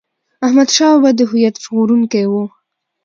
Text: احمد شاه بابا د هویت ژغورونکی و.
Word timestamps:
احمد 0.45 0.69
شاه 0.75 0.93
بابا 0.95 1.09
د 1.15 1.19
هویت 1.29 1.55
ژغورونکی 1.63 2.25
و. 2.27 2.33